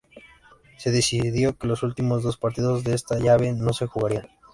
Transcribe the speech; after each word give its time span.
Se 0.79 0.89
decidió 0.89 1.55
que 1.59 1.67
los 1.67 1.83
últimos 1.83 2.23
dos 2.23 2.35
partidos 2.37 2.83
de 2.83 2.95
esta 2.95 3.19
llave 3.19 3.53
no 3.53 3.71
se 3.71 3.85
jugarían. 3.85 4.29